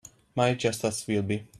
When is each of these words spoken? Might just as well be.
Might 0.35 0.57
just 0.57 0.83
as 0.83 1.05
well 1.07 1.21
be. 1.21 1.45